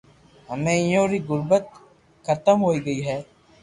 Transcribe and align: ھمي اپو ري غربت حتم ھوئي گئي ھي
ھمي 0.49 0.75
اپو 0.87 1.01
ري 1.11 1.19
غربت 1.27 1.65
حتم 2.27 2.57
ھوئي 2.65 2.79
گئي 2.85 2.99
ھي 3.07 3.17